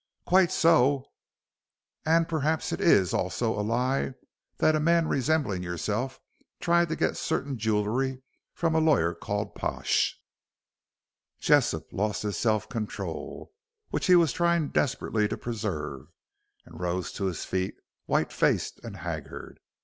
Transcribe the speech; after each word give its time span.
"Quite 0.25 0.51
so, 0.51 1.05
and 2.07 2.27
perhaps 2.27 2.71
it 2.71 2.81
is 2.81 3.13
also 3.13 3.53
a 3.53 3.61
lie 3.61 4.15
that 4.57 4.75
a 4.75 4.79
man 4.79 5.07
resembling 5.07 5.61
yourself 5.61 6.19
tried 6.59 6.89
to 6.89 6.95
get 6.95 7.17
certain 7.17 7.55
jewellery 7.55 8.23
from 8.55 8.73
a 8.73 8.79
lawyer 8.79 9.13
called 9.13 9.53
Pash" 9.53 10.19
Jessop 11.39 11.89
lost 11.93 12.23
his 12.23 12.35
self 12.35 12.67
control, 12.67 13.51
which 13.91 14.07
he 14.07 14.15
was 14.15 14.33
trying 14.33 14.69
desperately 14.69 15.27
to 15.27 15.37
preserve, 15.37 16.07
and 16.65 16.79
rose 16.79 17.11
to 17.11 17.25
his 17.25 17.45
feet, 17.45 17.75
white 18.07 18.33
faced 18.33 18.79
and 18.83 18.97
haggard. 18.97 19.59